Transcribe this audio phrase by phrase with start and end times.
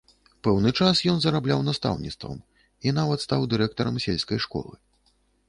[0.45, 2.41] Пэўны час ён зарабляў настаўніцтвам
[2.89, 4.73] і нават стаў дырэктарам сельскай школы.